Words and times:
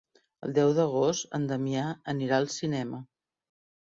El 0.45 0.53
deu 0.57 0.71
d'agost 0.77 1.27
en 1.39 1.43
Damià 1.51 1.85
anirà 2.15 2.39
al 2.41 2.49
cinema. 2.57 3.03